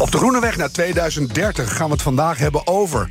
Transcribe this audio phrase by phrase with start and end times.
[0.00, 3.10] Op de Groene Weg naar 2030 gaan we het vandaag hebben over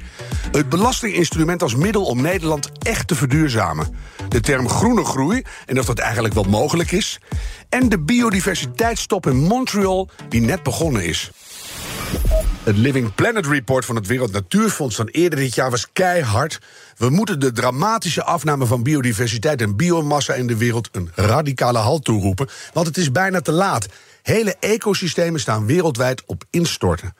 [0.51, 3.95] het belastinginstrument als middel om Nederland echt te verduurzamen.
[4.29, 7.19] De term groene groei en of dat eigenlijk wel mogelijk is.
[7.69, 11.31] En de biodiversiteitsstop in Montreal die net begonnen is.
[12.63, 16.59] Het Living Planet Report van het Wereld Natuurfonds van eerder dit jaar was keihard.
[16.97, 22.03] We moeten de dramatische afname van biodiversiteit en biomassa in de wereld een radicale halt
[22.03, 23.87] toeroepen, want het is bijna te laat.
[24.29, 27.15] Hele ecosystemen staan wereldwijd op instorten.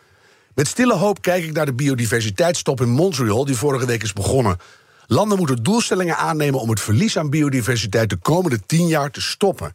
[0.56, 4.58] Met stille hoop kijk ik naar de biodiversiteitstop in Montreal, die vorige week is begonnen.
[5.08, 9.72] Landen moeten doelstellingen aannemen om het verlies aan biodiversiteit de komende tien jaar te stoppen.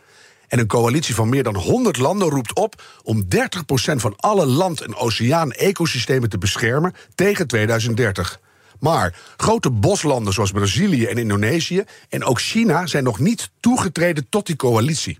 [0.49, 4.81] En een coalitie van meer dan 100 landen roept op om 30% van alle land-
[4.81, 8.41] en oceaan-ecosystemen te beschermen tegen 2030.
[8.79, 14.47] Maar grote boslanden zoals Brazilië en Indonesië en ook China zijn nog niet toegetreden tot
[14.47, 15.19] die coalitie.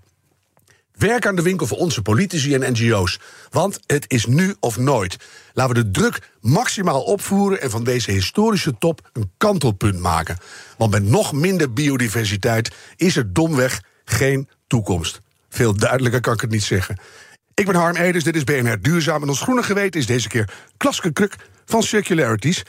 [0.95, 3.19] Werk aan de winkel voor onze politici en NGO's.
[3.49, 5.17] Want het is nu of nooit.
[5.53, 10.37] Laten we de druk maximaal opvoeren en van deze historische top een kantelpunt maken.
[10.77, 15.21] Want met nog minder biodiversiteit is er domweg geen toekomst.
[15.49, 16.97] Veel duidelijker kan ik het niet zeggen.
[17.53, 19.21] Ik ben Harm Edens, dit is BNR Duurzaam.
[19.21, 21.35] En ons groene geweten is deze keer Klaske Kruk
[21.65, 22.63] van Circularities.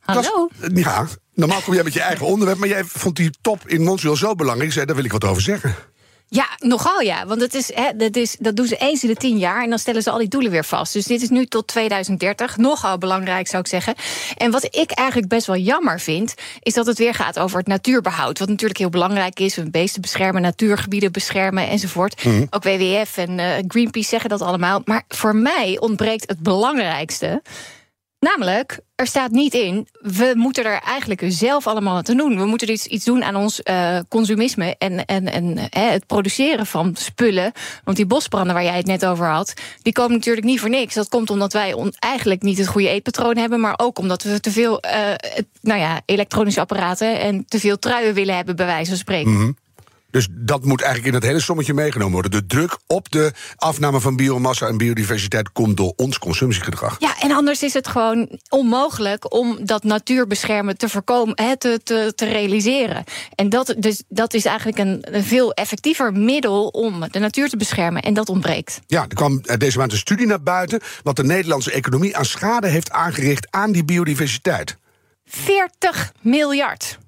[0.00, 0.48] Hallo.
[0.60, 2.58] Klas- ja, normaal kom jij met je eigen onderwerp...
[2.58, 4.72] maar jij vond die top in Montreal zo belangrijk.
[4.72, 5.74] Zei, daar wil ik wat over zeggen.
[6.32, 7.26] Ja, nogal ja.
[7.26, 9.62] Want het is, hè, dat, is, dat doen ze eens in de tien jaar.
[9.62, 10.92] En dan stellen ze al die doelen weer vast.
[10.92, 12.56] Dus dit is nu tot 2030.
[12.56, 13.94] Nogal belangrijk, zou ik zeggen.
[14.36, 16.34] En wat ik eigenlijk best wel jammer vind.
[16.60, 18.38] is dat het weer gaat over het natuurbehoud.
[18.38, 19.54] Wat natuurlijk heel belangrijk is.
[19.54, 22.24] We beesten beschermen, natuurgebieden beschermen enzovoort.
[22.50, 24.82] Ook WWF en eh, Greenpeace zeggen dat allemaal.
[24.84, 27.42] Maar voor mij ontbreekt het belangrijkste.
[28.20, 32.38] Namelijk, er staat niet in, we moeten er eigenlijk zelf allemaal aan doen.
[32.38, 36.66] We moeten dus iets doen aan ons eh, consumisme en, en, en hè, het produceren
[36.66, 37.52] van spullen.
[37.84, 40.94] Want die bosbranden waar jij het net over had, die komen natuurlijk niet voor niks.
[40.94, 44.50] Dat komt omdat wij eigenlijk niet het goede eetpatroon hebben, maar ook omdat we te
[44.50, 45.14] veel eh,
[45.60, 49.56] nou ja, elektronische apparaten en te veel truien willen hebben, bij wijze van spreken.
[50.10, 52.30] Dus dat moet eigenlijk in het hele sommetje meegenomen worden.
[52.30, 56.96] De druk op de afname van biomassa en biodiversiteit komt door ons consumptiegedrag.
[56.98, 62.24] Ja, en anders is het gewoon onmogelijk om dat natuurbeschermen te voorkomen, te, te, te
[62.24, 63.04] realiseren.
[63.34, 67.56] En dat, dus, dat is eigenlijk een, een veel effectiever middel om de natuur te
[67.56, 68.02] beschermen.
[68.02, 68.80] En dat ontbreekt.
[68.86, 70.80] Ja, er kwam eh, deze maand een studie naar buiten...
[71.02, 74.76] wat de Nederlandse economie aan schade heeft aangericht aan die biodiversiteit.
[75.24, 76.98] 40 miljard.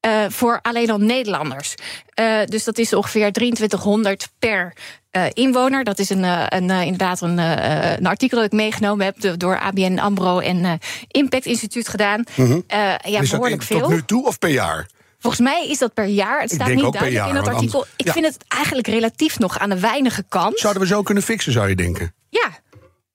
[0.00, 1.74] Eh, voor alleen al Nederlanders.
[2.14, 4.72] Eh, dus dat is ongeveer 2300 per
[5.10, 5.84] eh, inwoner.
[5.84, 6.22] Dat is een,
[6.54, 10.78] een, inderdaad een, een artikel dat ik meegenomen heb do- door ABN Ambro en
[11.08, 12.24] Impact Instituut gedaan.
[12.36, 13.80] Eh, ja, is dat behoorlijk in- veel.
[13.80, 14.86] tot nu toe of per jaar?
[15.18, 16.40] Volgens mij is dat per jaar.
[16.40, 17.78] Het staat niet duidelijk in jaar, dat want artikel.
[17.80, 20.58] anders- Ik vind het eigenlijk relatief nog aan de weinige kant.
[20.58, 22.14] Zouden we zo kunnen fixen, zou je denken?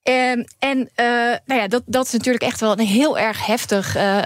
[0.06, 1.06] Ehm, en eh,
[1.46, 4.22] nou ja, dat, dat is natuurlijk echt wel een heel erg heftig eh,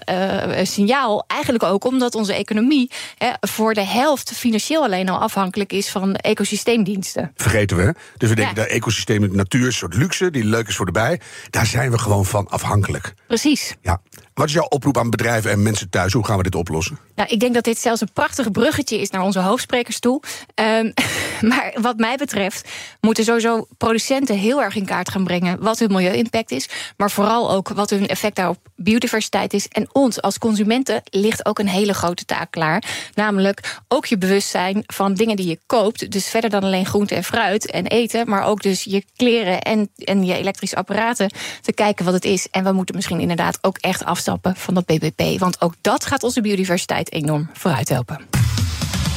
[0.60, 1.24] eh, signaal.
[1.28, 6.16] Eigenlijk ook omdat onze economie hè, voor de helft financieel alleen al afhankelijk is van
[6.16, 7.32] ecosysteemdiensten.
[7.36, 7.84] Vergeten we.
[7.84, 7.92] hè?
[8.18, 8.62] Dus we denken, Ja.
[8.62, 10.32] dat ecosysteem, natuur is een soort luxe...
[10.32, 11.20] die leuk is voor de bij.
[11.50, 13.14] Daar zijn we gewoon van afhankelijk.
[13.28, 13.76] Precies.
[13.82, 14.02] Ja.
[14.34, 16.14] Wat is jouw oproep aan bedrijven en mensen thuis?
[16.14, 17.00] Hoe gaan we dit oplossen?
[17.16, 20.22] Nou, ik denk dat dit zelfs een prachtig bruggetje is naar onze hoofdsprekers toe.
[20.56, 20.92] Ehm,
[21.50, 22.70] maar wat mij betreft
[23.02, 27.52] moeten sowieso producenten heel erg in kaart gaan brengen wat hun milieu-impact is, maar vooral
[27.52, 29.68] ook wat hun effect daar op biodiversiteit is.
[29.68, 34.84] En ons als consumenten ligt ook een hele grote taak klaar, namelijk ook je bewustzijn
[34.86, 36.12] van dingen die je koopt.
[36.12, 39.90] Dus verder dan alleen groente en fruit en eten, maar ook dus je kleren en,
[39.96, 42.48] en je elektrische apparaten te kijken wat het is.
[42.52, 46.24] En we moeten misschien inderdaad ook echt afstappen van dat BBP, want ook dat gaat
[46.24, 48.28] onze biodiversiteit enorm vooruit helpen.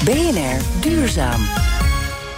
[0.05, 1.82] BNR Duurzaam.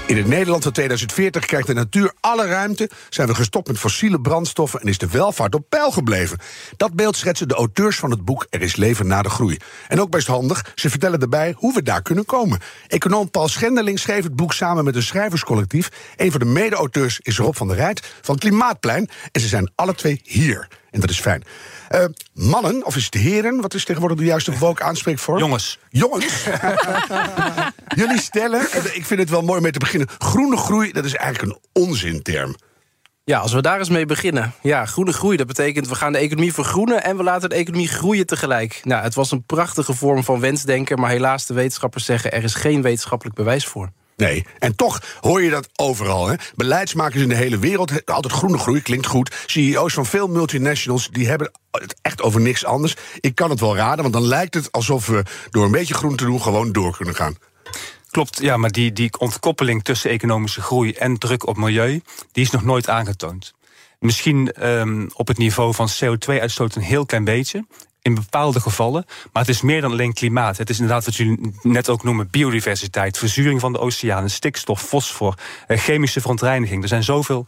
[0.06, 4.20] In het Nederland van 2040 krijgt de natuur alle ruimte, zijn we gestopt met fossiele
[4.20, 6.38] brandstoffen en is de welvaart op peil gebleven.
[6.76, 9.56] Dat beeld schetsen de auteurs van het boek Er is leven na de groei.
[9.88, 12.60] En ook best handig, ze vertellen daarbij hoe we daar kunnen komen.
[12.86, 15.88] Econoom Paul Schendeling schreef het boek samen met een schrijverscollectief.
[16.16, 19.08] Een van de mede-auteurs is Rob van der Rijt van Klimaatplein.
[19.32, 20.68] En ze zijn alle twee hier.
[20.94, 21.42] En dat is fijn.
[21.88, 23.60] Eh, mannen, of is het heren?
[23.60, 25.38] Wat is tegenwoordig de juiste woke aanspreekvorm?
[25.38, 25.78] Jongens.
[25.88, 26.44] Jongens.
[28.00, 30.08] Jullie stellen, en ik vind het wel mooi om mee te beginnen.
[30.18, 32.54] Groene groei, dat is eigenlijk een onzinterm.
[33.24, 34.52] Ja, als we daar eens mee beginnen.
[34.62, 37.04] Ja, groene groei, dat betekent we gaan de economie vergroenen...
[37.04, 38.80] en we laten de economie groeien tegelijk.
[38.84, 41.00] Nou, het was een prachtige vorm van wensdenken...
[41.00, 42.32] maar helaas, de wetenschappers zeggen...
[42.32, 43.90] er is geen wetenschappelijk bewijs voor.
[44.16, 46.26] Nee, en toch hoor je dat overal.
[46.26, 46.34] Hè?
[46.54, 49.34] Beleidsmakers in de hele wereld, altijd groene groei, klinkt goed.
[49.46, 52.96] CEO's van veel multinationals, die hebben het echt over niks anders.
[53.20, 56.16] Ik kan het wel raden, want dan lijkt het alsof we door een beetje groen
[56.16, 57.36] te doen gewoon door kunnen gaan.
[58.10, 62.02] Klopt, ja, maar die, die ontkoppeling tussen economische groei en druk op milieu,
[62.32, 63.54] die is nog nooit aangetoond.
[63.98, 67.64] Misschien um, op het niveau van CO2-uitstoot een heel klein beetje
[68.04, 69.04] in bepaalde gevallen.
[69.32, 70.56] Maar het is meer dan alleen klimaat.
[70.56, 75.38] Het is inderdaad wat jullie net ook noemen: biodiversiteit, verzuring van de oceanen, stikstof, fosfor,
[75.66, 76.82] eh, chemische verontreiniging.
[76.82, 77.46] Er zijn zoveel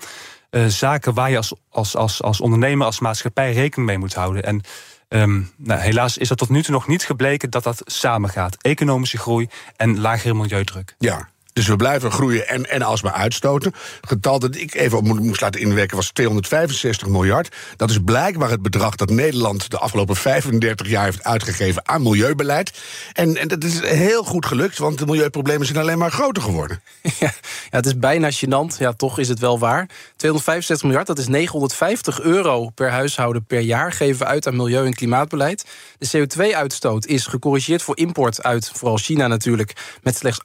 [0.51, 4.43] uh, zaken waar je als, als, als, als ondernemer, als maatschappij rekening mee moet houden.
[4.43, 4.61] En
[5.09, 8.57] um, nou, helaas is er tot nu toe nog niet gebleken dat dat samengaat.
[8.61, 10.95] Economische groei en lagere milieudruk.
[10.99, 13.73] Ja, dus we blijven groeien en, en alsmaar uitstoten.
[14.01, 17.57] Het getal dat ik even moest laten inwerken was 265 miljard.
[17.77, 22.73] Dat is blijkbaar het bedrag dat Nederland de afgelopen 35 jaar heeft uitgegeven aan milieubeleid.
[23.13, 26.81] En, en dat is heel goed gelukt, want de milieuproblemen zijn alleen maar groter geworden.
[27.19, 27.33] Ja,
[27.71, 28.79] ja, het is bijna gênant.
[28.79, 29.89] Ja, toch is het wel waar.
[30.17, 33.93] 265 miljard, dat is 950 euro per huishouden per jaar...
[33.93, 35.67] geven we uit aan milieu- en klimaatbeleid.
[35.99, 39.73] De CO2-uitstoot is gecorrigeerd voor import uit, vooral China natuurlijk...
[40.03, 40.41] met slechts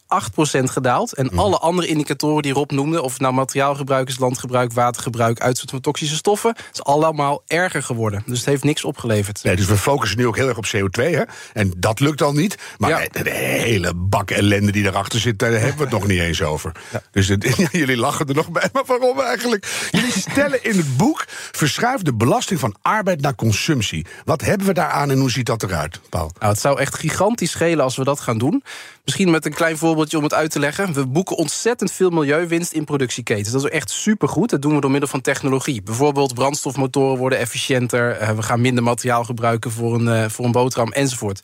[0.59, 1.00] 8% gedaald.
[1.09, 1.39] En mhm.
[1.39, 5.81] alle andere indicatoren die Rob noemde, of het nou materiaalgebruik is, landgebruik, watergebruik, uitstoot van
[5.81, 8.23] toxische stoffen, is allemaal erger geworden.
[8.25, 9.43] Dus het heeft niks opgeleverd.
[9.43, 11.21] Nee, dus we focussen nu ook heel erg op CO2, hè?
[11.53, 12.57] En dat lukt al niet.
[12.77, 16.41] Maar de, hele bak ellende die erachter zit, daar hebben we het nog niet eens
[16.41, 16.71] over.
[17.11, 17.27] Dus
[17.71, 19.87] jullie lachen er nog bij, maar waarom eigenlijk?
[19.91, 24.05] Jullie stellen in het boek: verschuif de belasting van arbeid naar consumptie.
[24.25, 26.31] Wat hebben we daaraan en hoe ziet dat eruit, Paul?
[26.39, 28.63] Nou, het zou echt gigantisch schelen als we dat gaan doen.
[29.03, 30.93] Misschien met een klein voorbeeldje om het uit te leggen.
[30.93, 33.51] We boeken ontzettend veel milieuwinst in productieketens.
[33.51, 34.49] Dat is echt supergoed.
[34.49, 35.83] Dat doen we door middel van technologie.
[35.83, 38.11] Bijvoorbeeld brandstofmotoren worden efficiënter.
[38.11, 41.41] Eh, we gaan minder materiaal gebruiken voor een, eh, voor een boterham enzovoort.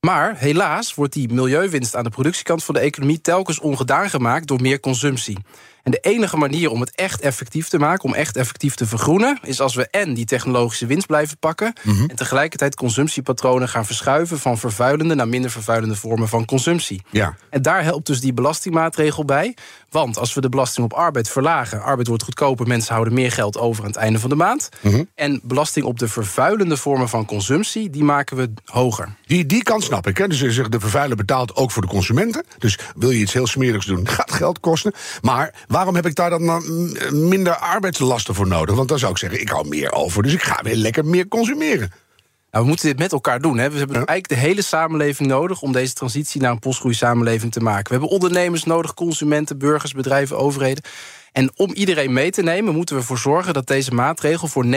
[0.00, 4.60] Maar helaas wordt die milieuwinst aan de productiekant van de economie telkens ongedaan gemaakt door
[4.60, 5.38] meer consumptie.
[5.84, 9.38] En de enige manier om het echt effectief te maken, om echt effectief te vergroenen,
[9.42, 12.04] is als we en die technologische winst blijven pakken mhm.
[12.06, 17.02] en tegelijkertijd consumptiepatronen gaan verschuiven van vervuilende naar minder vervuilende vormen van consumptie.
[17.10, 17.36] Ja.
[17.50, 19.54] En daar helpt dus die belastingmaatregel bij.
[19.90, 23.58] Want als we de belasting op arbeid verlagen, arbeid wordt goedkoper, mensen houden meer geld
[23.58, 24.68] over aan het einde van de maand.
[24.80, 25.04] Mhm.
[25.14, 29.14] En belasting op de vervuilende vormen van consumptie, die maken we hoger.
[29.26, 30.18] Die, die kant snap ik.
[30.18, 30.28] Hè?
[30.28, 30.38] Dus
[30.68, 32.44] de vervuiler betaalt ook voor de consumenten.
[32.58, 34.92] Dus wil je iets heel smerigs doen, gaat geld kosten.
[35.22, 36.62] Maar waarom heb ik daar dan
[37.10, 38.76] minder arbeidslasten voor nodig?
[38.76, 41.28] Want dan zou ik zeggen, ik hou meer over, dus ik ga weer lekker meer
[41.28, 41.92] consumeren.
[42.50, 43.58] Nou, we moeten dit met elkaar doen.
[43.58, 43.70] Hè.
[43.70, 47.84] We hebben eigenlijk de hele samenleving nodig om deze transitie naar een postgroeisamenleving te maken.
[47.84, 50.84] We hebben ondernemers nodig, consumenten, burgers, bedrijven, overheden.
[51.34, 54.68] En om iedereen mee te nemen, moeten we ervoor zorgen dat deze maatregel voor 90%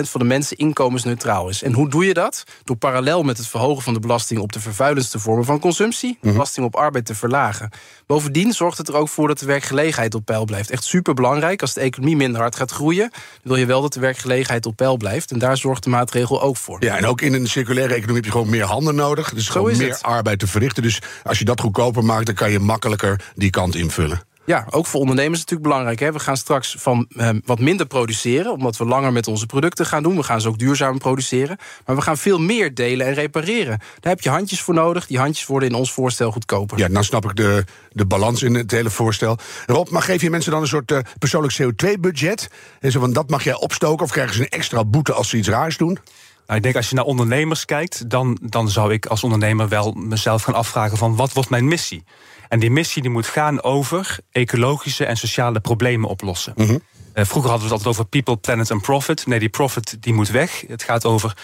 [0.00, 1.62] van de mensen inkomensneutraal is.
[1.62, 2.44] En hoe doe je dat?
[2.64, 6.18] Door parallel met het verhogen van de belasting op de vervuilendste vormen van consumptie, de
[6.20, 6.32] mhm.
[6.32, 7.70] belasting op arbeid te verlagen.
[8.06, 10.70] Bovendien zorgt het er ook voor dat de werkgelegenheid op peil blijft.
[10.70, 11.60] Echt super belangrijk.
[11.60, 13.10] Als de economie minder hard gaat groeien,
[13.42, 15.30] wil je wel dat de werkgelegenheid op peil blijft.
[15.30, 16.84] En daar zorgt de maatregel ook voor.
[16.84, 19.34] Ja, en ook in een circulaire economie heb je gewoon meer handen nodig.
[19.34, 20.82] Dus gewoon meer arbeid te verrichten.
[20.82, 24.32] Dus als je dat goedkoper maakt, dan kan je makkelijker die kant invullen.
[24.46, 26.00] Ja, ook voor ondernemers is het natuurlijk belangrijk.
[26.00, 26.12] Hè?
[26.12, 30.02] We gaan straks van eh, wat minder produceren, omdat we langer met onze producten gaan
[30.02, 30.16] doen.
[30.16, 31.56] We gaan ze ook duurzaam produceren.
[31.86, 33.78] Maar we gaan veel meer delen en repareren.
[34.00, 35.06] Daar heb je handjes voor nodig.
[35.06, 36.78] Die handjes worden in ons voorstel goedkoper.
[36.78, 39.38] Ja, nou snap ik de, de balans in het hele voorstel.
[39.66, 42.50] Rob, maar geef je mensen dan een soort uh, persoonlijk CO2-budget?
[42.80, 45.36] En zo van dat mag jij opstoken of krijgen ze een extra boete als ze
[45.36, 45.98] iets raars doen?
[46.46, 49.92] Nou, ik denk als je naar ondernemers kijkt, dan, dan zou ik als ondernemer wel
[49.92, 52.04] mezelf gaan afvragen van wat wordt mijn missie?
[52.48, 56.52] En die missie die moet gaan over ecologische en sociale problemen oplossen.
[56.56, 56.78] Mhm.
[57.12, 59.26] Eh, vroeger hadden we het altijd over people, planet en profit.
[59.26, 60.64] Nee, die profit die moet weg.
[60.68, 61.36] Het gaat over,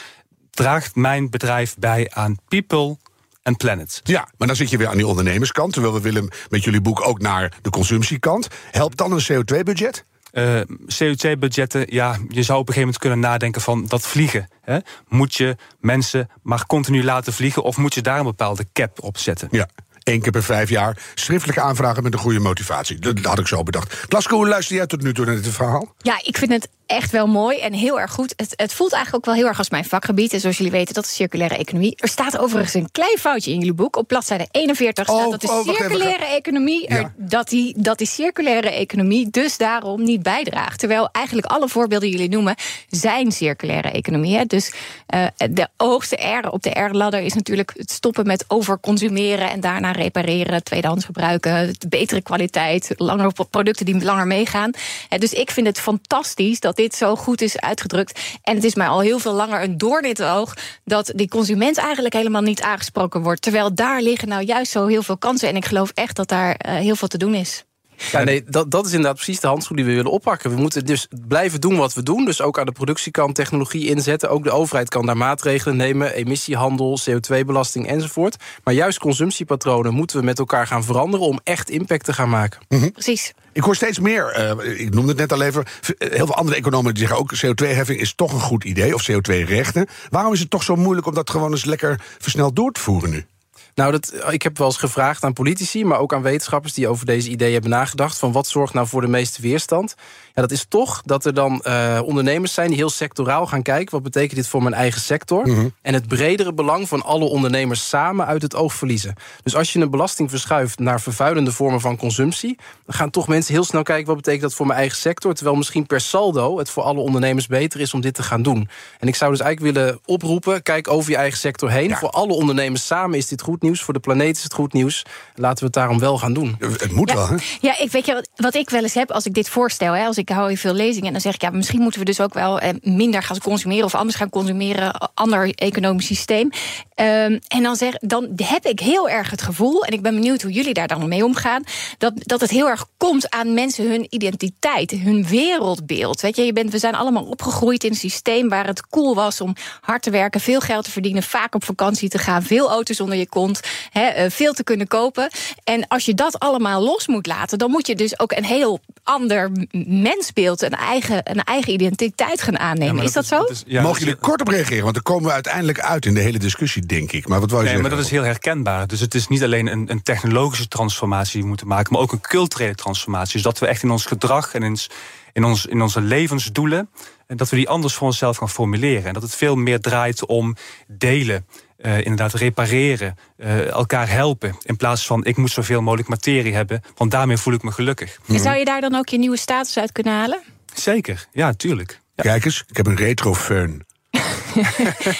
[0.50, 2.96] draagt mijn bedrijf bij aan people,
[3.42, 4.00] en planet.
[4.04, 5.72] Ja, maar dan zit je weer aan die ondernemerskant.
[5.72, 8.48] Terwijl we willen met jullie boek ook naar de consumptiekant.
[8.70, 10.04] Helpt dan een CO2-budget?
[10.32, 14.48] Uh, eh, CO2-budgetten, ja, je zou op een gegeven moment kunnen nadenken van dat vliegen.
[14.60, 14.78] Hè?
[15.08, 19.18] Moet je mensen maar continu laten vliegen of moet je daar een bepaalde cap op
[19.18, 19.48] zetten?
[19.50, 19.68] Ja
[20.02, 22.98] één keer per vijf jaar schriftelijke aanvragen met een goede motivatie.
[22.98, 24.04] Dat had ik zo bedacht.
[24.08, 25.94] Klasko, hoe luister jij tot nu toe naar dit verhaal?
[25.98, 28.32] Ja, ik vind het echt wel mooi en heel erg goed.
[28.36, 30.32] Het, het voelt eigenlijk ook wel heel erg als mijn vakgebied.
[30.32, 31.94] En zoals jullie weten, dat is circulaire economie.
[31.96, 33.96] Er staat overigens een klein foutje in jullie boek.
[33.96, 36.86] Op bladzijde 41 staat Oh, dat de oh, circulaire economie...
[36.86, 37.12] er- Ja.
[37.16, 40.78] dat, die, dat die circulaire economie dus daarom niet bijdraagt.
[40.78, 42.54] Terwijl eigenlijk alle voorbeelden die jullie noemen...
[42.88, 44.36] zijn circulaire economie.
[44.36, 44.44] Hè.
[44.44, 44.72] Dus
[45.06, 49.50] eh, de hoogste R op de R-ladder is natuurlijk het stoppen met overconsumeren...
[49.50, 51.74] en daarna repareren, tweedehands gebruiken...
[51.88, 54.70] betere kwaliteit, langer producten die langer meegaan.
[55.18, 58.20] Dus ik vind het fantastisch dat dit zo goed is uitgedrukt.
[58.42, 60.54] En het is mij al heel veel langer een doorn in oog...
[60.84, 63.42] dat die consument eigenlijk helemaal niet aangesproken wordt.
[63.42, 65.48] Terwijl daar liggen nou juist zo heel veel kansen.
[65.48, 67.64] En ik geloof echt dat daar eh, heel veel te doen is.
[68.12, 70.50] Ja, nee, dat, dat is inderdaad precies de handschoen die we willen oppakken.
[70.50, 72.24] We moeten dus blijven doen wat we doen.
[72.24, 74.30] Dus ook aan de productiekant technologie inzetten.
[74.30, 76.14] Ook de overheid kan daar maatregelen nemen.
[76.14, 78.36] Emissiehandel, CO2-belasting enzovoort.
[78.64, 81.26] Maar juist consumptiepatronen moeten we met elkaar gaan veranderen...
[81.26, 82.60] om echt impact te gaan maken.
[82.92, 83.32] Precies.
[83.52, 85.64] Ik hoor steeds meer, eh, ik noemde het net al even...
[85.66, 87.34] v- heel veel andere economen die zeggen ook...
[87.36, 89.86] CO2-heffing is toch een goed idee, of CO2-rechten.
[90.10, 93.10] Waarom is het toch zo moeilijk om dat gewoon eens lekker versneld door te voeren
[93.10, 93.24] nu?
[93.74, 97.06] Nou, dat, ik heb wel eens gevraagd aan politici, maar ook aan wetenschappers die over
[97.06, 98.18] deze ideeën hebben nagedacht.
[98.18, 99.94] Van wat zorgt nou voor de meeste weerstand?
[100.34, 103.92] Ja, dat is toch dat er dan eh, ondernemers zijn die heel sectoraal gaan kijken.
[103.92, 105.72] Wat betekent dit voor mijn eigen sector?
[105.82, 109.14] En het bredere belang van alle ondernemers samen uit het oog verliezen.
[109.42, 113.54] Dus als je een belasting verschuift naar vervuilende vormen van consumptie, dan gaan toch mensen
[113.54, 115.34] heel snel kijken wat betekent dat voor mijn eigen sector.
[115.34, 118.68] Terwijl misschien per saldo het voor alle ondernemers beter is om dit te gaan doen.
[118.98, 121.96] En ik zou dus eigenlijk willen oproepen: kijk over je eigen sector heen.
[121.96, 123.82] Voor alle ondernemers samen is dit goed nieuws.
[123.82, 125.04] Voor de planeet is het goed nieuws.
[125.34, 126.56] Laten we het daarom wel gaan doen.
[126.58, 127.36] Het moet wel, hè?
[127.60, 129.92] Ja, ik weet je wat, wat ik wel eens heb als ik dit voorstel.
[129.92, 132.06] Hè, als ik hou heel veel lezingen en dan zeg ik ja, misschien moeten we
[132.06, 136.50] dus ook wel eh, minder gaan consumeren of anders gaan consumeren, ander economisch systeem.
[136.94, 140.42] Ehm, en dan, zeg, dan heb ik heel erg het gevoel, en ik ben benieuwd
[140.42, 141.62] hoe jullie daar dan mee omgaan,
[141.98, 146.20] dat, dat het heel erg komt aan mensen hun identiteit, hun wereldbeeld.
[146.20, 149.40] Weet je, je bent, we zijn allemaal opgegroeid in een systeem waar het cool was
[149.40, 153.00] om hard te werken, veel geld te verdienen, vaak op vakantie te gaan, veel auto's
[153.00, 153.49] onder je kont,
[153.90, 155.30] hè, eh, veel te kunnen kopen.
[155.64, 158.80] En als je dat allemaal los moet laten, dan moet je dus ook een heel
[159.02, 159.50] ander
[159.86, 163.04] mensbeeld, een eigen, een eigen identiteit gaan aannemen.
[163.04, 163.46] is dat, zo?
[163.66, 164.82] Mogen jullie kort op reageren?
[164.82, 167.28] Want daar komen we uiteindelijk uit in de hele discussie, denk ik.
[167.28, 168.86] Maar wat wou je Nee, maar dat is heel herkenbaar.
[168.86, 172.12] Dus het is niet alleen een, een technologische transformatie die we moeten maken, maar ook
[172.12, 173.32] een culturele transformatie.
[173.32, 174.88] Dus dat we echt in ons gedrag en in, ons-
[175.32, 176.90] in, ons, in onze levensdoelen,
[177.26, 179.04] en dat we die anders voor onszelf gaan formuleren.
[179.04, 180.56] En dat het veel meer draait om
[180.88, 181.46] delen.
[181.82, 184.56] Eh, inderdaad, repareren, eh, elkaar helpen.
[184.62, 188.18] In plaats van ik moet zoveel mogelijk materie hebben, want daarmee voel ik me gelukkig.
[188.28, 190.40] En zou je daar dan ook je nieuwe status uit kunnen halen?
[190.74, 192.00] Zeker, ja, tuurlijk.
[192.14, 193.84] Kijk eens, ik heb een retrofeun.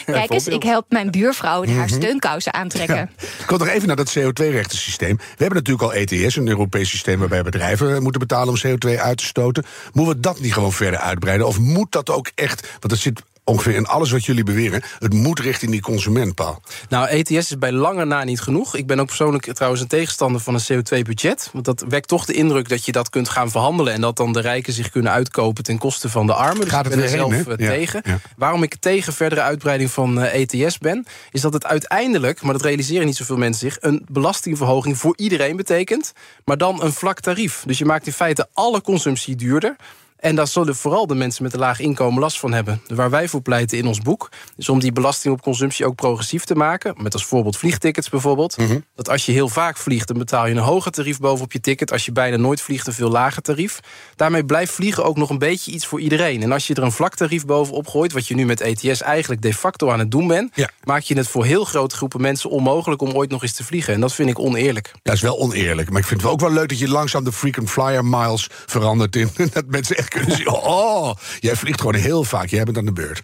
[0.06, 1.88] Kijk eens, ik help mijn buurvrouw haar Mhm.
[1.88, 3.10] steunkousen aantrekken.
[3.38, 5.16] Ik kom nog even naar dat CO2-rechtensysteem.
[5.16, 9.18] We hebben natuurlijk al ETS, een Europees systeem waarbij bedrijven moeten betalen om CO2 uit
[9.18, 9.64] te stoten.
[9.92, 11.46] Moeten we dat niet gewoon verder uitbreiden?
[11.46, 15.12] Of moet dat ook echt, want het zit ongeveer in alles wat jullie beweren, het
[15.12, 16.62] moet richting die consument, Paul.
[16.88, 18.76] Nou, ETS is bij lange na niet genoeg.
[18.76, 21.50] Ik ben ook persoonlijk trouwens een tegenstander van een CO2-budget.
[21.52, 23.92] Want dat wekt toch de indruk dat je dat kunt gaan verhandelen...
[23.92, 26.60] en dat dan de rijken zich kunnen uitkopen ten koste van de armen.
[26.60, 28.00] Dus Gaat ik het ben er zelf heen, eh, Ja, tegen.
[28.04, 28.18] ja.
[28.36, 31.06] Waarom ik tegen verdere uitbreiding van eh, ETS ben...
[31.30, 33.76] is dat het uiteindelijk, maar dat realiseren niet zoveel mensen zich...
[33.80, 36.12] een belastingverhoging voor iedereen betekent...
[36.44, 37.62] maar dan een vlak tarief.
[37.66, 39.76] Dus je maakt in feite alle consumptie duurder...
[40.20, 42.82] En daar zullen vooral de mensen met een laag inkomen last van hebben.
[42.86, 44.28] Waar wij voor pleiten in ons boek...
[44.56, 46.94] is om die belasting op consumptie ook progressief te maken.
[46.96, 48.56] Met als voorbeeld vliegtickets bijvoorbeeld.
[48.94, 51.92] Dat als je heel vaak vliegt, dan betaal je een hoger tarief bovenop je ticket.
[51.92, 53.80] Als je bijna nooit vliegt, een veel lager tarief.
[54.16, 56.42] Daarmee blijft vliegen ook nog een beetje iets voor iedereen.
[56.42, 58.12] En als je er een vlak tarief bovenop gooit...
[58.12, 60.52] wat je nu met ETS eigenlijk de facto aan het doen bent...
[60.84, 63.02] maak je het voor heel grote groepen mensen onmogelijk...
[63.02, 63.94] om ooit nog eens te vliegen.
[63.94, 64.92] En dat vind ik oneerlijk.
[65.02, 65.90] Dat is wel oneerlijk.
[65.90, 69.16] Maar ik vind het ook wel leuk dat je langzaam de frequent flyer miles verandert
[69.16, 69.30] in.
[69.52, 70.48] Dat mensen echt kunnen zien.
[70.48, 72.48] Oh, jij vliegt gewoon heel vaak.
[72.48, 73.20] Jij bent aan de beurt.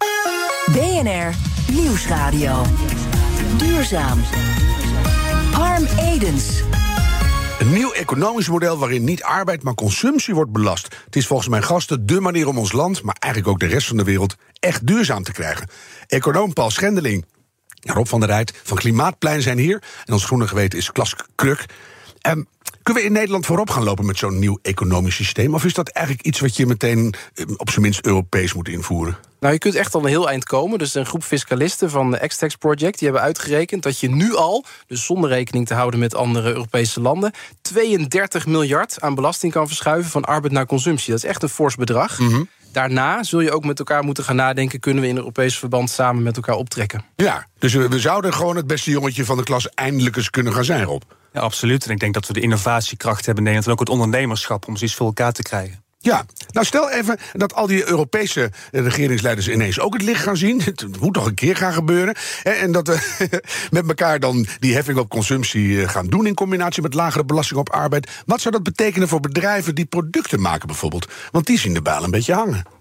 [0.71, 1.33] BNR
[1.71, 2.65] Nieuwsradio.
[3.57, 4.19] Duurzaam.
[5.51, 6.61] Harm Edens.
[7.59, 10.95] Een nieuw economisch model waarin niet arbeid, maar consumptie wordt belast.
[11.05, 13.87] Het is volgens mijn gasten dé manier om ons land, maar eigenlijk ook de rest
[13.87, 15.69] van de wereld, echt duurzaam te krijgen.
[16.07, 17.25] Econoom Paul Schendeling,
[17.81, 19.83] Rob van der Rijt van Klimaatplein zijn hier.
[20.05, 21.65] En ons groene geweten is Klas Kruk.
[22.21, 22.43] Ehm,
[22.87, 25.53] kunnen we in Nederland voorop gaan lopen met zo'n nieuw economisch systeem?
[25.53, 29.17] Of is dat eigenlijk iets wat je meteen eh, op zijn minst Europees moet invoeren?
[29.39, 30.79] Nou, je kunt echt al een heel eind komen.
[30.79, 32.99] Dus een groep fiscalisten van de X-Tax Project...
[32.99, 35.99] die hebben uitgerekend dat je nu al, dus zonder rekening te houden...
[35.99, 40.11] met andere Europese landen, 32 miljard aan belasting kan verschuiven...
[40.11, 41.11] van arbeid naar consumptie.
[41.11, 42.19] Dat is echt een fors bedrag.
[42.71, 44.79] Daarna zul je ook met elkaar moeten gaan nadenken...
[44.79, 47.05] kunnen we in Europees verband samen met elkaar optrekken.
[47.15, 50.53] Ja, dus we, we zouden gewoon het beste jongetje van de klas eindelijk eens kunnen
[50.53, 51.01] gaan zijn, Rob.
[51.33, 51.85] Ja, absoluut.
[51.85, 53.65] En ik denk dat we de innovatiekracht hebben in Nederland...
[53.65, 55.85] en ook het ondernemerschap om zoiets voor elkaar te krijgen.
[56.07, 60.61] Ja, nou stel even dat al die Europese regeringsleiders ineens ook het licht gaan zien.
[60.65, 62.15] Het moet toch een keer gaan gebeuren.
[62.43, 62.99] En dat we
[63.71, 67.59] met elkaar dan die heffing op consumptie eh, gaan doen in combinatie met lagere belasting
[67.59, 68.11] op arbeid.
[68.25, 71.07] Wat zou dat betekenen voor bedrijven die producten maken bijvoorbeeld?
[71.31, 72.76] Want die zien de bijl een beetje hangen.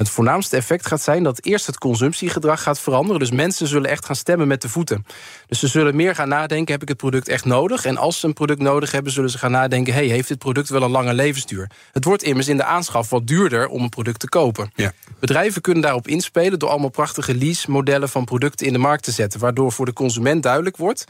[0.00, 3.20] Het voornaamste effect gaat zijn dat eerst het consumptiegedrag gaat veranderen.
[3.20, 5.06] Dus mensen zullen echt gaan stemmen met de voeten.
[5.46, 7.84] Dus ze zullen meer gaan nadenken: heb ik het product echt nodig?
[7.84, 10.68] En als ze een product nodig hebben, zullen ze gaan nadenken: hey, heeft dit product
[10.68, 11.70] wel een lange levensduur?
[11.92, 14.70] Het wordt immers in de aanschaf wat duurder om een product te kopen.
[14.74, 14.92] Ja.
[15.18, 19.40] Bedrijven kunnen daarop inspelen door allemaal prachtige lease-modellen van producten in de markt te zetten,
[19.40, 21.04] waardoor voor de consument duidelijk wordt.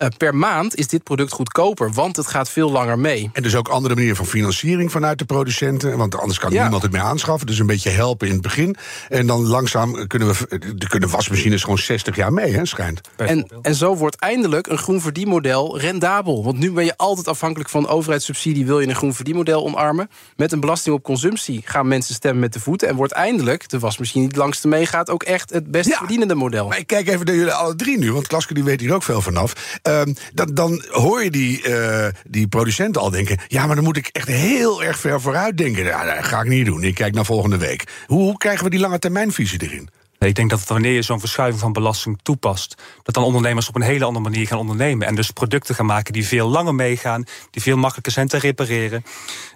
[0.00, 3.30] Eh, per maand is dit product goedkoper, want het gaat veel langer mee.
[3.32, 5.96] En dus ook andere manieren van financiering vanuit de producenten.
[5.96, 6.62] Want anders kan Ja.
[6.62, 7.46] niemand het meer aanschaffen.
[7.46, 8.76] Dus een beetje helpen in het begin.
[9.08, 10.58] En dan langzaam kunnen we.
[10.88, 13.00] Kunnen wasmachines gewoon 60 jaar mee, hè, schijnt.
[13.16, 16.44] En, en zo wordt eindelijk een groen verdienmodel rendabel.
[16.44, 18.66] Want nu ben je altijd afhankelijk van overheidssubsidie.
[18.66, 20.10] Wil je een groen verdienmodel omarmen?
[20.36, 22.88] Met een belasting op consumptie gaan mensen stemmen met de voeten.
[22.88, 25.10] En wordt eindelijk de wasmachine die het langste meegaat...
[25.10, 25.96] ook echt het best Ja.
[25.96, 26.68] verdienende model.
[26.68, 29.02] Maar ik kijk even naar jullie alle drie nu, want Klaske die weet hier ook
[29.02, 29.78] veel vanaf.
[29.90, 33.38] Ehm, dan, dan hoor je die, eh, die producenten al denken...
[33.48, 35.84] ja, maar dan moet ik echt heel erg ver vooruit denken.
[35.84, 37.84] Ja, dat ga ik niet doen, ik kijk naar volgende week.
[38.06, 39.88] Hoe, hoe krijgen we die lange termijnvisie erin?
[40.26, 43.82] Ik denk dat wanneer je zo'n verschuiving van belasting toepast, dat dan ondernemers op een
[43.82, 45.06] hele andere manier gaan ondernemen.
[45.06, 49.04] En dus producten gaan maken die veel langer meegaan, die veel makkelijker zijn te repareren,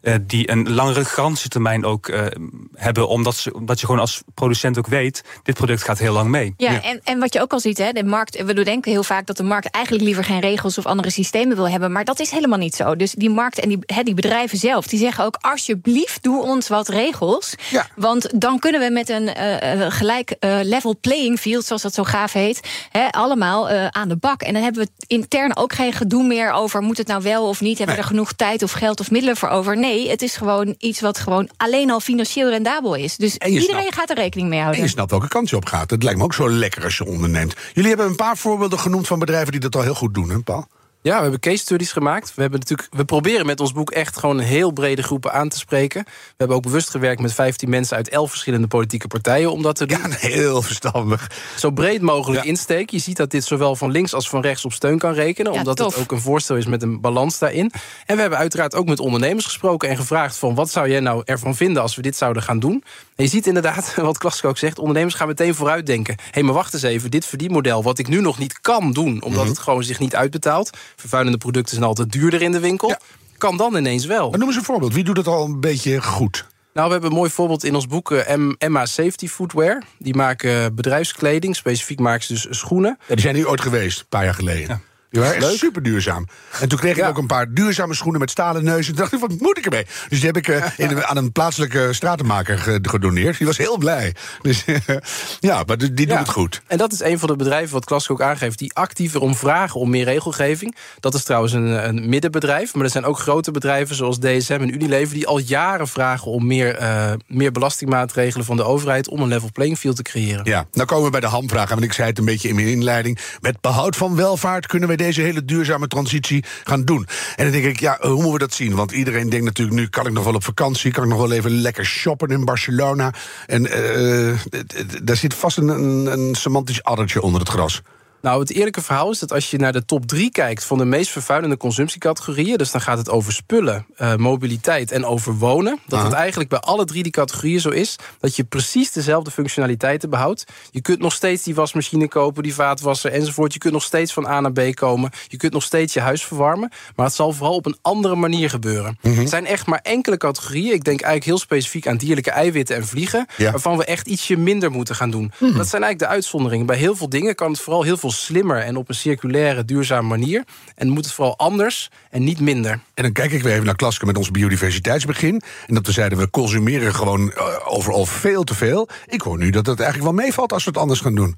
[0.03, 2.27] eh, die een langere garantietermijn ook eh,
[2.75, 6.31] hebben, omdat, ze, omdat je gewoon als producent ook weet, dit product gaat heel lang
[6.31, 6.55] mee.
[6.57, 9.27] Ja, En, en wat je ook al ziet, hè, de markt, we denken heel vaak
[9.27, 11.93] dat de markt eigenlijk liever geen regels of andere systemen wil hebben.
[11.93, 12.97] Maar dat is helemaal niet zo.
[12.97, 16.69] Dus die markt en die, hè, die bedrijven zelf, die zeggen ook: alsjeblieft, doe ons
[16.69, 17.55] wat regels.
[17.71, 17.87] Ja.
[17.97, 22.33] Want dan kunnen we met een eh, gelijk level playing field, zoals dat zo gaaf
[22.33, 24.43] heet, hè, allemaal eh, aan de bak.
[24.43, 27.61] En dan hebben we intern ook geen gedoe meer over: moet het nou wel of
[27.61, 27.79] niet?
[27.79, 29.77] Hebben we er genoeg tijd of geld of middelen voor over?
[29.79, 33.17] Nee, het is gewoon iets wat gewoon alleen al financieel rendabel is.
[33.17, 34.85] Dus En iedereen snapt- gaat er rekening mee En houden.
[34.85, 35.91] je snapt welke kant je op gaat.
[35.91, 37.55] Het lijkt me ook zo lekker als je onderneemt.
[37.73, 40.39] Jullie hebben een paar voorbeelden genoemd van bedrijven die dat al heel goed doen, hè,
[40.39, 40.67] Paul?
[41.05, 42.35] Ja, we hebben case studies gemaakt.
[42.35, 45.49] We, hebben natuurlijk, we proberen met ons boek echt gewoon een heel brede groepen aan
[45.49, 46.03] te spreken.
[46.05, 49.77] We hebben ook bewust gewerkt met 15 mensen uit 11 verschillende politieke partijen om dat
[49.77, 49.99] te doen.
[49.99, 51.31] Ja, heel verstandig.
[51.57, 52.49] Zo breed mogelijk Ja.
[52.49, 52.91] insteek.
[52.91, 55.53] Je ziet dat dit zowel van links als van rechts op steun kan rekenen.
[55.53, 55.95] Ja, omdat tof.
[55.95, 57.73] het ook een voorstel is met een balans daarin.
[58.07, 61.23] En we hebben uiteraard ook met ondernemers gesproken en gevraagd van wat zou jij nou
[61.25, 62.85] ervan vinden als we dit zouden gaan doen.
[63.17, 66.17] En je ziet inderdaad, wat Klasko ook zegt, ondernemers gaan meteen vooruitdenken.
[66.31, 69.41] Hé, maar wacht eens even, dit verdienmodel wat ik nu nog niet kan doen, omdat
[69.41, 69.49] Mhm.
[69.49, 70.71] het gewoon zich niet uitbetaalt.
[70.97, 72.89] Vervuilende producten zijn altijd duurder in de winkel.
[72.89, 72.99] Ja.
[73.39, 74.31] Kan dan ineens wel.
[74.31, 74.95] Maar noem eens een voorbeeld.
[74.95, 76.47] Wie doet het al een beetje goed?
[76.75, 79.83] Nou, we hebben een mooi voorbeeld in ons boek eh, Emma Safety Footwear.
[79.99, 82.99] Die maken bedrijfskleding, specifiek maken ze dus schoenen.
[83.09, 84.83] Ja, die zijn hier ooit geweest, een paar jaar geleden.
[85.15, 86.27] Die waren echt super duurzaam.
[86.61, 87.09] En toen kreeg ik Ja.
[87.09, 88.89] ook een paar duurzame schoenen met stalen neus.
[88.89, 89.87] En dacht ik, wat moet ik ermee?
[90.09, 93.39] Dus die heb ik eh, in een- aan een plaatselijke stratenmaker ge- gedoneerd.
[93.39, 94.15] Die was heel blij.
[94.43, 94.65] Dus
[95.41, 96.63] ja, maar die, die doet het goed.
[96.67, 99.81] En dat is een van de bedrijven, wat Klaske ook aangeeft, die actief erom vragen
[99.81, 100.77] om meer regelgeving.
[101.01, 102.75] Dat is trouwens een, een middenbedrijf.
[102.75, 106.47] Maar er zijn ook grote bedrijven zoals DSM en Unilever die al jaren vragen om
[106.47, 110.45] meer, eh, meer belastingmaatregelen van de overheid om een level playing field te creëren.
[110.45, 111.69] Ja, nou komen we bij de hamvraag.
[111.69, 113.19] Want ik zei het een beetje in mijn inleiding.
[113.41, 117.07] Met behoud van welvaart kunnen wij deze hele duurzame transitie gaan doen.
[117.37, 118.75] En dan denk ik, ja, hoe moeten we dat zien?
[118.75, 120.93] Want iedereen denkt natuurlijk, nu kan ik nog wel op vakantie.
[120.93, 123.13] Kan ik nog wel even lekker shoppen in Barcelona.
[123.47, 124.35] En eh,
[124.67, 127.83] d- daar zit vast een, een, een semantisch addertje onder het gras.
[128.25, 130.85] Nou, het eerlijke verhaal is dat als je naar de top drie kijkt van de
[130.85, 136.03] meest vervuilende consumptiecategorieën, dus dan gaat het over spullen, eh, mobiliteit en over wonen, dat
[136.03, 140.45] het eigenlijk bij alle drie die categorieën zo is dat je precies dezelfde functionaliteiten behoudt.
[140.71, 143.53] Je kunt nog steeds die wasmachine kopen, die vaatwasser enzovoort.
[143.53, 145.11] Je kunt nog steeds van A naar B komen.
[145.29, 148.51] Je kunt nog steeds je huis verwarmen, maar het zal vooral op een andere manier
[148.51, 148.99] gebeuren.
[149.03, 150.73] Er zijn echt maar enkele categorieën.
[150.73, 153.51] Ik denk eigenlijk heel specifiek aan dierlijke eiwitten en vliegen, Ja.
[153.51, 155.33] waarvan we echt ietsje minder moeten gaan doen.
[155.39, 156.67] Dat zijn eigenlijk de uitzonderingen.
[156.67, 160.09] Bij heel veel dingen kan het vooral heel veel slimmer en op een circulaire, duurzame
[160.09, 160.45] manier.
[160.75, 162.81] En moet het vooral anders en niet minder.
[162.95, 165.43] En dan kijk ik weer even naar Klaske met ons biodiversiteitsbegin.
[165.67, 168.89] En dat we zeiden, we consumeren gewoon eh, overal veel te veel.
[169.07, 171.37] Ik hoor nu dat het eigenlijk wel meevalt als we het anders gaan doen.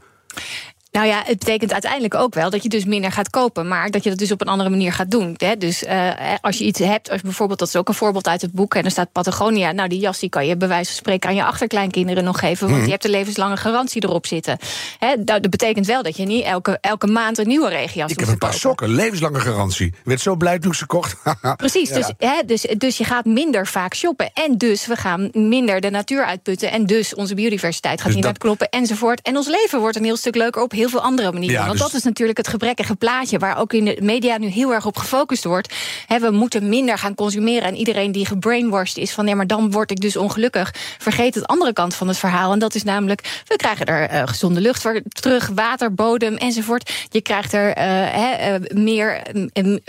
[0.96, 4.02] Nou ja, het betekent uiteindelijk ook wel dat je dus minder gaat kopen, maar dat
[4.04, 5.34] je dat dus op een andere manier gaat doen.
[5.36, 5.56] Hè?
[5.56, 8.52] Dus eh, als je iets hebt, als bijvoorbeeld, dat is ook een voorbeeld uit het
[8.52, 9.72] boek, en er staat Patagonia.
[9.72, 12.70] Nou, die jas die kan je bij wijze van spreken aan je achterkleinkinderen nog geven,
[12.70, 14.58] want je hebt een levenslange garantie erop zitten.
[14.98, 15.24] Hè?
[15.24, 18.38] Dat betekent wel dat je niet elke, elke maand een nieuwe regenjas Ik heb een
[18.38, 18.60] paar kopen.
[18.68, 19.86] sokken, levenslange garantie.
[19.86, 21.16] Ik werd zo blij toen ik ze kocht.
[21.56, 21.94] Precies, Ja.
[21.94, 24.30] dus, hè, dus, dus je gaat minder vaak shoppen.
[24.34, 26.70] En dus we gaan minder de natuur uitputten.
[26.70, 29.22] En dus onze biodiversiteit gaat Dus niet dat- uitkloppen enzovoort.
[29.22, 31.54] En ons leven wordt een heel stuk leuker op heel heel veel andere manieren.
[31.60, 34.46] Ja, Want dus- dat is natuurlijk het gebrekkige plaatje waar ook in de media nu
[34.46, 35.74] heel erg op gefocust wordt.
[36.20, 37.62] We moeten minder gaan consumeren.
[37.68, 40.74] En iedereen die gebrainwashed is van nee, maar dan word ik dus ongelukkig.
[40.98, 42.52] Vergeet het andere kant van het verhaal.
[42.52, 46.90] En dat is namelijk, we krijgen er eh, gezonde lucht voor terug, water, bodem enzovoort.
[47.10, 49.22] Je krijgt er eh, eh, meer,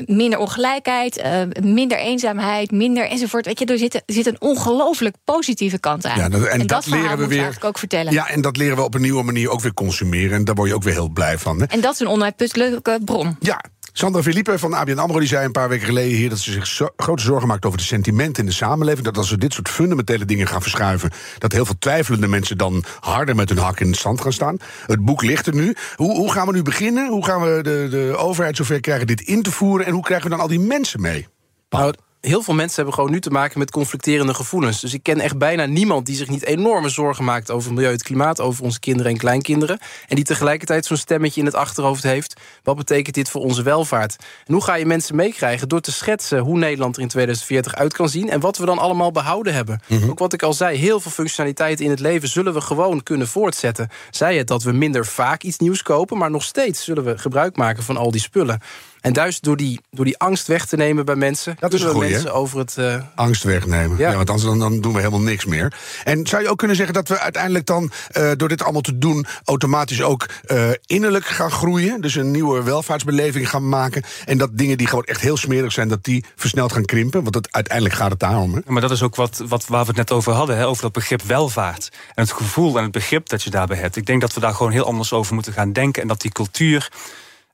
[0.06, 1.24] minder ongelijkheid,
[1.62, 3.46] minder eenzaamheid, minder enzovoort.
[3.46, 6.18] Weet je, er zit, zit een ongelooflijk positieve kant aan.
[6.18, 7.58] Ja, dat- en dat leren we weer.
[7.62, 8.14] ook vertellen.
[8.14, 10.32] Ja, en dat leren we op een nieuwe manier ook weer consumeren.
[10.38, 11.60] En daar word je ook weer heel blij van.
[11.60, 11.65] Hè?
[11.65, 13.36] En dat is een onuitputtelijke bron.
[13.39, 16.30] Ja, Sandra Philippe van ABN AMRO die zei een paar weken geleden hier...
[16.30, 19.06] dat ze zich zo- grote zorgen maakt over de sentimenten in de samenleving.
[19.06, 21.12] Dat als we dit soort fundamentele dingen gaan verschuiven...
[21.38, 24.58] dat heel veel twijfelende mensen dan harder met hun hak in het zand gaan staan.
[24.86, 25.76] Het boek ligt er nu.
[25.95, 27.10] Hoe, hoe gaan we nu beginnen?
[27.10, 29.86] Hoe gaan we de, de overheid zover krijgen dit in te voeren?
[29.86, 31.28] En hoe krijgen we dan al die mensen mee?
[31.69, 34.80] Nou, heel veel mensen hebben gewoon nu te maken met conflicterende gevoelens.
[34.80, 38.03] Dus ik ken echt bijna niemand die zich niet enorme zorgen maakt over milieu, het
[38.03, 39.80] klimaat, over onze kinderen en kleinkinderen.
[40.08, 42.41] En die tegelijkertijd zo'n stemmetje in het achterhoofd heeft.
[42.63, 44.15] Wat betekent dit voor onze welvaart?
[44.45, 45.69] En hoe ga je mensen meekrijgen?
[45.69, 48.77] Door te schetsen hoe Nederland er in 2040 uit kan zien en wat we dan
[48.77, 49.82] allemaal behouden hebben.
[50.10, 53.27] Ook wat ik al zei, heel veel functionaliteiten in het leven zullen we gewoon kunnen
[53.27, 53.89] voortzetten.
[54.10, 57.56] Zij het dat we minder vaak iets nieuws kopen, maar nog steeds zullen we gebruik
[57.56, 58.62] maken van al die spullen.
[59.08, 62.34] En juist door die, door die angst weg te nemen bij mensen, Dat is mensen
[62.34, 62.78] over het.
[62.78, 63.98] eh, Angst wegnemen.
[63.98, 64.10] Ja.
[64.10, 64.15] Ja.
[64.15, 65.74] want anders dan, dan doen we helemaal niks meer.
[66.04, 68.98] En zou je ook kunnen zeggen dat we uiteindelijk dan, eh, door dit allemaal te
[68.98, 72.02] doen, automatisch ook eh, innerlijk gaan groeien?
[72.02, 74.04] Dus een nieuwe welvaartsbeleving gaan maken.
[74.26, 77.22] En dat dingen die gewoon echt heel smerig zijn, dat die versneld gaan krimpen.
[77.22, 78.54] Want dat, uiteindelijk gaat het daarom.
[78.54, 78.58] Hè?
[78.65, 80.82] Ja, Maar dat is ook wat, wat, waar we het net over hadden, hè, over
[80.84, 81.89] dat begrip welvaart.
[82.15, 83.96] En het gevoel en het begrip dat je daarbij hebt.
[83.96, 86.02] Ik denk dat we daar gewoon heel anders over moeten gaan denken.
[86.02, 86.91] En dat die cultuur.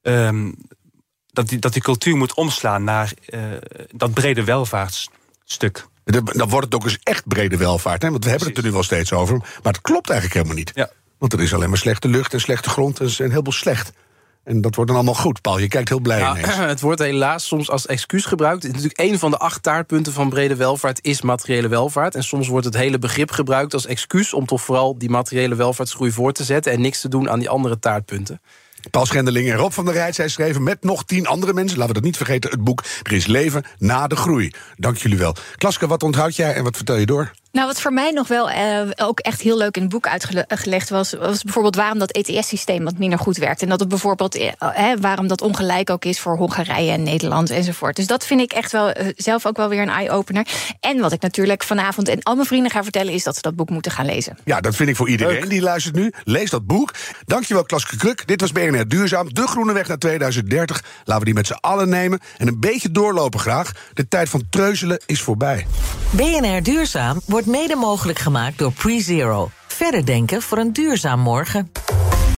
[0.02, 0.52] ehm,
[1.34, 3.42] dat, die, dat die cultuur moet omslaan naar eh,
[3.92, 5.86] dat brede welvaartsstuk.
[6.04, 8.02] Dan wordt het ook eens echt brede welvaart.
[8.02, 8.10] Hè?
[8.10, 9.38] Want we hebben het er nu wel steeds over.
[9.38, 10.72] Maar het klopt eigenlijk helemaal niet.
[10.76, 10.90] Ja.
[11.18, 13.00] Want er is alleen maar slechte lucht en slechte grond.
[13.00, 13.92] En een heleboel slecht.
[14.44, 15.42] En dat wordt dan allemaal goed.
[15.42, 16.56] Paul, je kijkt heel blij Ja, ineens.
[16.76, 18.64] het wordt helaas soms als excuus gebruikt.
[18.64, 22.16] Het is natuurlijk een van de acht taartpunten van brede welvaart is materiële welvaart.
[22.16, 26.12] En soms wordt het hele begrip gebruikt als excuus om toch vooral die materiële welvaartsgroei
[26.12, 28.42] voor te zetten en niks te doen aan die andere taartpunten.
[28.92, 31.78] Paul Schendeling en Rob van der Rijt, zij schreven met nog tien andere mensen...
[31.78, 34.52] laten we dat niet vergeten, het boek Er is leven na de groei.
[34.78, 35.36] Dank jullie wel.
[35.56, 37.32] Klaske, wat onthoud jij en wat vertel je door?
[37.54, 40.90] Nou, wat voor mij nog wel eh, ook echt heel leuk in het boek uitgelegd
[40.90, 43.62] was, was bijvoorbeeld waarom dat ETS-systeem wat minder goed werkt.
[43.62, 47.50] En dat het bijvoorbeeld, eh, hè, waarom dat ongelijk ook is voor Hongarije en Nederland
[47.50, 47.96] enzovoort.
[47.96, 50.48] Dus dat vind ik echt wel eh, zelf ook wel weer een eye-opener.
[50.80, 53.56] En wat ik natuurlijk vanavond en al mijn vrienden ga vertellen, is dat ze dat
[53.56, 54.38] boek moeten gaan lezen.
[54.44, 56.14] Ja, dat vind ik voor iedereen die luistert nu.
[56.24, 56.94] Lees dat boek.
[57.26, 58.28] Dankjewel, Klaske Kruk.
[58.28, 60.84] Dit was BNR Duurzaam, de groene weg naar 2030.
[60.98, 62.20] Laten we die met z'n allen nemen.
[62.38, 63.72] En een beetje doorlopen graag.
[63.94, 65.66] De tijd van treuzelen is voorbij.
[66.10, 69.50] BNR Duurzaam wordt mede mogelijk gemaakt door PreZero.
[69.68, 71.72] Verder denken voor een duurzaam morgen.